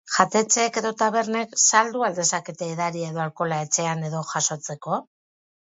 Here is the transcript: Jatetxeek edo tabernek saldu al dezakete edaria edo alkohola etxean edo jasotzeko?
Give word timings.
Jatetxeek 0.13 0.79
edo 0.81 0.91
tabernek 1.01 1.53
saldu 1.65 2.01
al 2.09 2.17
dezakete 2.21 2.71
edaria 2.77 3.13
edo 3.13 3.23
alkohola 3.27 3.63
etxean 3.67 4.03
edo 4.11 4.23
jasotzeko? 4.33 5.03